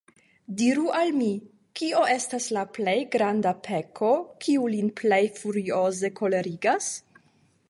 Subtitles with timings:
[0.59, 1.27] Diru al mi,
[1.81, 4.13] kio estas la plej granda peko,
[4.47, 6.95] kiu lin plej furioze kolerigas?